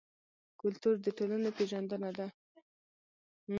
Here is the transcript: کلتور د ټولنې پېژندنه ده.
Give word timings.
کلتور 0.61 0.95
د 1.05 1.07
ټولنې 1.17 1.51
پېژندنه 1.57 2.09
ده. 2.17 2.27